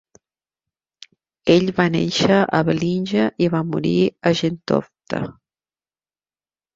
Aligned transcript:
Ell 1.55 1.67
va 1.79 1.83
néixer 1.95 2.39
a 2.59 2.61
Bellinge 2.69 3.25
i 3.45 3.49
va 3.57 3.61
morir 3.73 3.91
a 4.31 4.31
Gentofte. 4.41 5.21